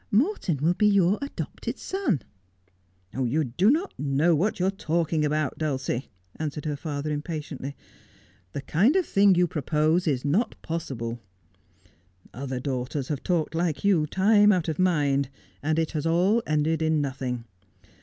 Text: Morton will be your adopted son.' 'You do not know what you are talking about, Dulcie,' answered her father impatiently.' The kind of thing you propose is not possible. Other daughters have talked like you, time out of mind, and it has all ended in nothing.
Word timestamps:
Morton 0.09 0.57
will 0.57 0.73
be 0.73 0.87
your 0.87 1.19
adopted 1.21 1.77
son.' 1.77 2.23
'You 3.13 3.43
do 3.43 3.69
not 3.69 3.93
know 3.99 4.33
what 4.33 4.59
you 4.59 4.65
are 4.65 4.71
talking 4.71 5.23
about, 5.23 5.59
Dulcie,' 5.59 6.09
answered 6.37 6.65
her 6.65 6.75
father 6.75 7.11
impatiently.' 7.11 7.75
The 8.53 8.61
kind 8.63 8.95
of 8.95 9.05
thing 9.05 9.35
you 9.35 9.45
propose 9.45 10.07
is 10.07 10.25
not 10.25 10.59
possible. 10.63 11.19
Other 12.33 12.59
daughters 12.59 13.09
have 13.09 13.21
talked 13.21 13.53
like 13.53 13.83
you, 13.85 14.07
time 14.07 14.51
out 14.51 14.67
of 14.67 14.79
mind, 14.79 15.29
and 15.61 15.77
it 15.77 15.91
has 15.91 16.07
all 16.07 16.41
ended 16.47 16.81
in 16.81 16.99
nothing. 16.99 17.43